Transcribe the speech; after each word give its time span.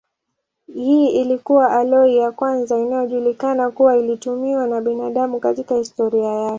Hii 0.73 1.07
ilikuwa 1.09 1.71
aloi 1.71 2.15
ya 2.17 2.31
kwanza 2.31 2.79
inayojulikana 2.79 3.71
kuwa 3.71 3.97
ilitumiwa 3.97 4.67
na 4.67 4.81
binadamu 4.81 5.39
katika 5.39 5.75
historia 5.75 6.23
yake. 6.27 6.49